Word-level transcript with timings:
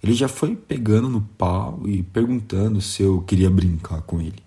Ele 0.00 0.14
já 0.14 0.28
foi 0.28 0.54
pegando 0.54 1.08
no 1.08 1.20
pau 1.20 1.80
e 1.84 2.04
perguntando 2.04 2.80
se 2.80 3.02
eu 3.02 3.22
queria 3.22 3.50
brincar 3.50 4.02
com 4.02 4.20
ele. 4.20 4.40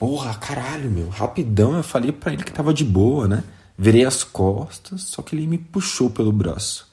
Porra, 0.00 0.34
caralho, 0.34 0.90
meu. 0.90 1.08
Rapidão 1.10 1.76
eu 1.76 1.84
falei 1.84 2.10
para 2.10 2.32
ele 2.32 2.42
que 2.42 2.50
tava 2.52 2.74
de 2.74 2.84
boa, 2.84 3.28
né? 3.28 3.44
Virei 3.80 4.04
as 4.04 4.24
costas, 4.24 5.02
só 5.02 5.22
que 5.22 5.36
ele 5.36 5.46
me 5.46 5.56
puxou 5.56 6.10
pelo 6.10 6.32
braço. 6.32 6.88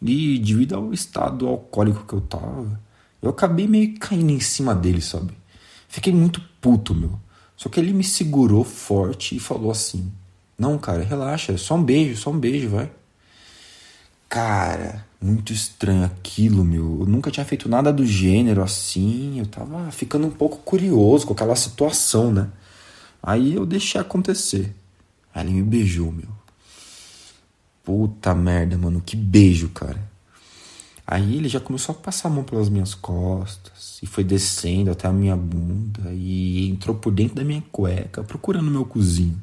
E 0.00 0.38
devido 0.38 0.76
ao 0.76 0.92
estado 0.92 1.48
alcoólico 1.48 2.06
que 2.06 2.14
eu 2.14 2.20
tava, 2.20 2.80
eu 3.20 3.30
acabei 3.30 3.66
meio 3.66 3.98
caindo 3.98 4.30
em 4.30 4.38
cima 4.38 4.74
dele, 4.74 5.00
sabe? 5.00 5.32
Fiquei 5.88 6.12
muito 6.12 6.40
puto, 6.60 6.94
meu. 6.94 7.18
Só 7.56 7.68
que 7.68 7.80
ele 7.80 7.92
me 7.92 8.04
segurou 8.04 8.62
forte 8.62 9.34
e 9.34 9.40
falou 9.40 9.70
assim: 9.70 10.12
Não, 10.56 10.78
cara, 10.78 11.02
relaxa, 11.02 11.52
é 11.52 11.56
só 11.56 11.74
um 11.74 11.82
beijo, 11.82 12.20
só 12.20 12.30
um 12.30 12.38
beijo, 12.38 12.68
vai. 12.68 12.92
Cara, 14.28 15.04
muito 15.20 15.52
estranho 15.52 16.04
aquilo, 16.04 16.64
meu. 16.64 17.00
Eu 17.00 17.06
nunca 17.06 17.30
tinha 17.30 17.46
feito 17.46 17.68
nada 17.68 17.92
do 17.92 18.06
gênero 18.06 18.62
assim. 18.62 19.38
Eu 19.40 19.46
tava 19.46 19.90
ficando 19.90 20.26
um 20.26 20.30
pouco 20.30 20.58
curioso 20.58 21.26
com 21.26 21.32
aquela 21.32 21.56
situação, 21.56 22.32
né? 22.32 22.48
Aí 23.22 23.54
eu 23.54 23.64
deixei 23.64 24.00
acontecer. 24.00 24.74
Aí 25.34 25.44
ele 25.44 25.54
me 25.54 25.62
beijou, 25.62 26.12
meu. 26.12 26.28
Puta 27.82 28.34
merda, 28.34 28.78
mano, 28.78 29.02
que 29.04 29.16
beijo, 29.16 29.68
cara. 29.70 30.14
Aí 31.06 31.36
ele 31.36 31.48
já 31.48 31.60
começou 31.60 31.94
a 31.94 31.98
passar 31.98 32.28
a 32.28 32.30
mão 32.30 32.44
pelas 32.44 32.70
minhas 32.70 32.94
costas 32.94 33.98
e 34.02 34.06
foi 34.06 34.24
descendo 34.24 34.90
até 34.90 35.06
a 35.06 35.12
minha 35.12 35.36
bunda 35.36 36.10
e 36.14 36.70
entrou 36.70 36.96
por 36.96 37.12
dentro 37.12 37.34
da 37.34 37.44
minha 37.44 37.62
cueca 37.70 38.24
procurando 38.24 38.70
meu 38.70 38.86
cozinho. 38.86 39.38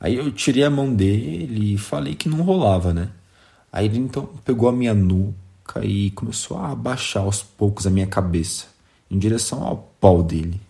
Aí 0.00 0.16
eu 0.16 0.32
tirei 0.32 0.64
a 0.64 0.70
mão 0.70 0.92
dele 0.92 1.74
e 1.74 1.78
falei 1.78 2.16
que 2.16 2.28
não 2.28 2.42
rolava, 2.42 2.92
né? 2.92 3.10
Aí 3.72 3.86
ele 3.86 3.98
então 3.98 4.26
pegou 4.44 4.68
a 4.68 4.72
minha 4.72 4.92
nuca 4.92 5.84
e 5.84 6.10
começou 6.10 6.58
a 6.58 6.72
abaixar 6.72 7.22
aos 7.22 7.42
poucos 7.42 7.86
a 7.86 7.90
minha 7.90 8.06
cabeça 8.08 8.66
em 9.08 9.16
direção 9.18 9.62
ao 9.62 9.76
pau 10.00 10.20
dele. 10.20 10.60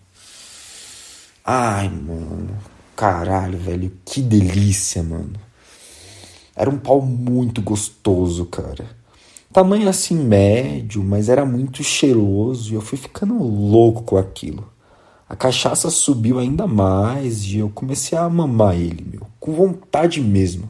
Ai, 1.43 1.89
mano, 1.89 2.55
Caralho, 2.95 3.57
velho, 3.57 3.91
que 4.05 4.21
delícia, 4.21 5.01
mano. 5.01 5.33
Era 6.55 6.69
um 6.69 6.77
pau 6.77 7.01
muito 7.01 7.61
gostoso, 7.61 8.45
cara. 8.45 8.85
Tamanho 9.51 9.89
assim 9.89 10.15
médio, 10.15 11.03
mas 11.03 11.29
era 11.29 11.45
muito 11.45 11.83
cheiroso 11.83 12.71
e 12.71 12.75
eu 12.75 12.81
fui 12.81 12.97
ficando 12.97 13.37
louco 13.41 14.03
com 14.03 14.17
aquilo. 14.17 14.71
A 15.27 15.35
cachaça 15.35 15.89
subiu 15.89 16.37
ainda 16.37 16.67
mais 16.67 17.43
e 17.45 17.57
eu 17.57 17.69
comecei 17.69 18.17
a 18.17 18.29
mamar 18.29 18.75
ele, 18.75 19.03
meu, 19.11 19.25
com 19.39 19.51
vontade 19.51 20.21
mesmo. 20.21 20.69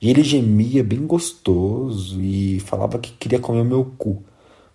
E 0.00 0.08
ele 0.08 0.22
gemia 0.22 0.82
bem 0.82 1.06
gostoso 1.06 2.20
e 2.20 2.58
falava 2.60 2.98
que 2.98 3.12
queria 3.12 3.38
comer 3.38 3.64
meu 3.64 3.84
cu. 3.98 4.22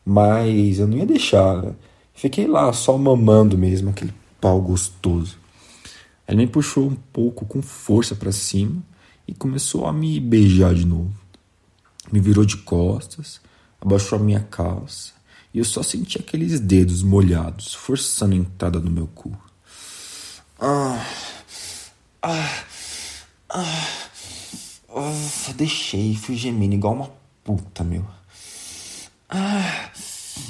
Mas 0.05 0.79
eu 0.79 0.87
não 0.87 0.97
ia 0.97 1.05
deixar? 1.05 1.75
Fiquei 2.13 2.47
lá 2.47 2.71
só 2.71 2.97
mamando 2.97 3.57
mesmo 3.57 3.89
aquele 3.89 4.13
pau 4.39 4.61
gostoso. 4.61 5.37
Ela 6.27 6.37
me 6.37 6.47
puxou 6.47 6.87
um 6.87 6.95
pouco 6.95 7.45
com 7.45 7.61
força 7.61 8.13
para 8.13 8.33
cima 8.33 8.83
e 9.25 9.33
começou 9.33 9.87
a 9.87 9.93
me 9.93 10.19
beijar 10.19 10.75
de 10.75 10.85
novo. 10.85 11.13
Me 12.11 12.19
virou 12.19 12.45
de 12.45 12.57
costas, 12.57 13.39
abaixou 13.79 14.19
a 14.19 14.21
minha 14.21 14.41
calça 14.41 15.13
e 15.53 15.59
eu 15.59 15.65
só 15.65 15.81
senti 15.81 16.17
aqueles 16.17 16.59
dedos 16.59 17.01
molhados 17.01 17.73
forçando 17.73 18.33
a 18.33 18.37
entrada 18.37 18.79
no 18.79 18.91
meu 18.91 19.07
cu. 19.07 19.31
Ah, 20.59 21.05
ah, 22.21 22.63
ah, 23.49 24.09
ah 24.89 25.53
deixei, 25.55 26.15
fui 26.15 26.35
gemendo 26.35 26.75
igual 26.75 26.93
uma 26.93 27.11
puta, 27.43 27.83
meu. 27.83 28.05
Ah, 29.29 29.91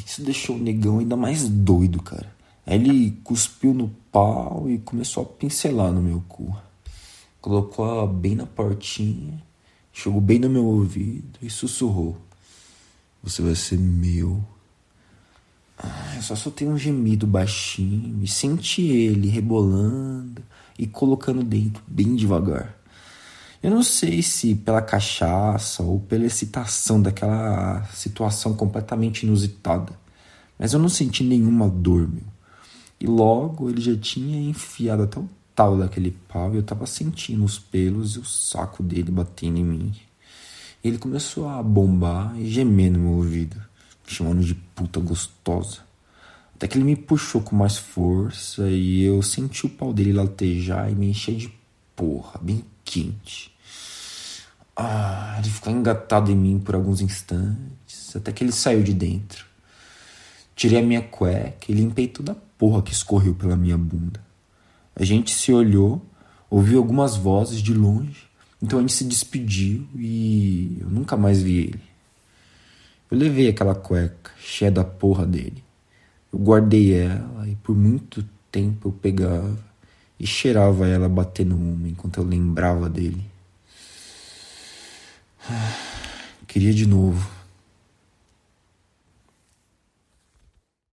isso 0.05 0.23
deixou 0.23 0.55
o 0.55 0.59
negão 0.59 0.99
ainda 0.99 1.15
mais 1.15 1.47
doido, 1.47 2.01
cara. 2.01 2.36
Ele 2.67 3.11
cuspiu 3.23 3.73
no 3.73 3.87
pau 4.11 4.65
e 4.69 4.77
começou 4.79 5.23
a 5.23 5.25
pincelar 5.25 5.89
no 5.89 6.01
meu 6.01 6.21
cu. 6.27 6.53
Colocou 7.39 8.05
bem 8.07 8.35
na 8.35 8.45
portinha, 8.45 9.41
chegou 9.93 10.19
bem 10.19 10.37
no 10.37 10.49
meu 10.49 10.65
ouvido 10.65 11.39
e 11.41 11.49
sussurrou: 11.49 12.17
Você 13.23 13.41
vai 13.41 13.55
ser 13.55 13.79
meu. 13.79 14.43
Ah, 15.77 16.15
eu 16.17 16.21
só 16.21 16.35
soltei 16.35 16.67
um 16.67 16.77
gemido 16.77 17.25
baixinho 17.25 18.21
e 18.21 18.27
senti 18.27 18.81
ele 18.81 19.29
rebolando 19.29 20.43
e 20.77 20.85
colocando 20.85 21.43
dentro 21.43 21.81
bem 21.87 22.15
devagar. 22.17 22.75
Eu 23.63 23.71
não 23.71 23.81
sei 23.81 24.21
se 24.21 24.53
pela 24.55 24.81
cachaça 24.81 25.83
ou 25.83 26.01
pela 26.01 26.25
excitação 26.25 27.01
daquela 27.01 27.85
situação 27.93 28.53
completamente 28.55 29.23
inusitada, 29.23 29.93
mas 30.59 30.73
eu 30.73 30.79
não 30.79 30.89
senti 30.89 31.23
nenhuma 31.23 31.69
dor, 31.69 32.09
meu. 32.09 32.36
E 32.99 33.05
logo 33.05 33.69
ele 33.69 33.81
já 33.81 33.95
tinha 33.95 34.39
enfiado 34.39 35.03
até 35.03 35.19
o 35.19 35.29
tal 35.55 35.77
daquele 35.77 36.11
pau 36.27 36.53
e 36.53 36.57
eu 36.57 36.63
tava 36.63 36.85
sentindo 36.85 37.43
os 37.43 37.57
pelos 37.57 38.15
e 38.15 38.19
o 38.19 38.25
saco 38.25 38.83
dele 38.83 39.11
batendo 39.11 39.57
em 39.57 39.63
mim. 39.63 39.95
Ele 40.83 40.97
começou 40.97 41.49
a 41.49 41.61
bombar 41.61 42.39
e 42.39 42.47
gemer 42.47 42.91
no 42.91 42.99
meu 42.99 43.11
ouvido, 43.13 43.55
me 43.55 44.13
chamando 44.13 44.43
de 44.43 44.53
puta 44.53 44.99
gostosa. 44.99 45.79
Até 46.55 46.67
que 46.67 46.77
ele 46.77 46.85
me 46.85 46.95
puxou 46.95 47.41
com 47.41 47.55
mais 47.55 47.77
força 47.77 48.69
e 48.69 49.03
eu 49.03 49.21
senti 49.21 49.65
o 49.65 49.69
pau 49.69 49.93
dele 49.93 50.13
latejar 50.13 50.91
e 50.91 50.95
me 50.95 51.09
encher 51.09 51.35
de 51.35 51.53
porra, 51.95 52.39
bem 52.41 52.63
quente. 52.85 53.51
Ah, 54.75 55.35
ele 55.39 55.49
ficou 55.49 55.73
engatado 55.73 56.31
em 56.31 56.35
mim 56.35 56.59
por 56.59 56.75
alguns 56.75 57.01
instantes, 57.01 58.15
até 58.15 58.31
que 58.31 58.43
ele 58.43 58.51
saiu 58.51 58.83
de 58.83 58.93
dentro. 58.93 59.45
Tirei 60.55 60.79
a 60.79 60.83
minha 60.83 61.01
cueca 61.01 61.71
e 61.71 61.73
limpei 61.73 62.07
toda 62.07 62.31
a 62.31 62.35
porra 62.57 62.81
que 62.81 62.91
escorreu 62.91 63.35
pela 63.35 63.55
minha 63.55 63.77
bunda. 63.77 64.21
A 64.95 65.03
gente 65.03 65.33
se 65.33 65.53
olhou, 65.53 66.03
ouviu 66.49 66.79
algumas 66.79 67.15
vozes 67.15 67.61
de 67.61 67.73
longe, 67.73 68.27
então 68.61 68.79
a 68.79 68.81
gente 68.81 68.93
se 68.93 69.03
despediu 69.03 69.87
e 69.95 70.77
eu 70.81 70.89
nunca 70.89 71.15
mais 71.15 71.41
vi 71.41 71.57
ele. 71.59 71.81
Eu 73.09 73.17
levei 73.17 73.47
aquela 73.47 73.75
cueca 73.75 74.31
cheia 74.39 74.71
da 74.71 74.83
porra 74.83 75.25
dele. 75.25 75.63
Eu 76.33 76.39
guardei 76.39 76.93
ela 76.93 77.47
e 77.47 77.55
por 77.55 77.75
muito 77.75 78.25
tempo 78.51 78.89
eu 78.89 78.91
pegava 78.91 79.57
e 80.19 80.25
cheirava 80.25 80.87
ela 80.87 81.07
batendo 81.07 81.55
uma 81.55 81.87
enquanto 81.87 82.17
eu 82.17 82.23
lembrava 82.23 82.89
dele. 82.89 83.23
Queria 86.47 86.73
de 86.73 86.85
novo 86.85 87.36